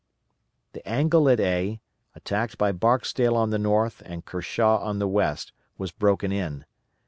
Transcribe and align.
The 0.73 0.83
angle 0.89 1.29
at 1.29 1.39
A, 1.39 1.79
attacked 2.15 2.57
by 2.57 2.71
Barksdale 2.71 3.37
on 3.37 3.51
the 3.51 3.59
north 3.59 4.01
and 4.03 4.25
Kershaw 4.25 4.79
on 4.83 4.97
the 4.97 5.07
west, 5.07 5.53
was 5.77 5.91
broken 5.91 6.31
in. 6.31 6.65